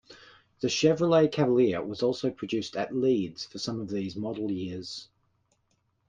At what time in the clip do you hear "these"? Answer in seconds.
3.89-4.15